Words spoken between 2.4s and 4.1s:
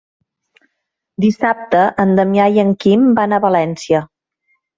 i en Quim van a València.